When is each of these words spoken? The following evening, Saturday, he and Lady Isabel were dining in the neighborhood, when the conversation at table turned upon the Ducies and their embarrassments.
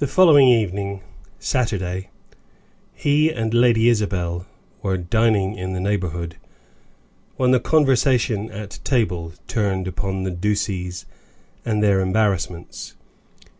The 0.00 0.08
following 0.08 0.48
evening, 0.48 1.02
Saturday, 1.38 2.10
he 2.92 3.30
and 3.30 3.54
Lady 3.54 3.88
Isabel 3.88 4.44
were 4.82 4.96
dining 4.98 5.54
in 5.54 5.72
the 5.72 5.78
neighborhood, 5.78 6.34
when 7.36 7.52
the 7.52 7.60
conversation 7.60 8.50
at 8.50 8.80
table 8.82 9.34
turned 9.46 9.86
upon 9.86 10.24
the 10.24 10.32
Ducies 10.32 11.04
and 11.64 11.80
their 11.80 12.00
embarrassments. 12.00 12.96